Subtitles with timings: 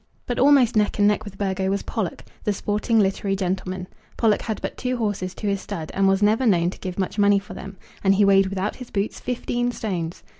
[0.25, 3.87] But almost neck and neck with Burgo was Pollock, the sporting literary gentleman.
[4.17, 7.19] Pollock had but two horses to his stud, and was never known to give much
[7.19, 10.23] money for them; and he weighed without his boots, fifteen stones!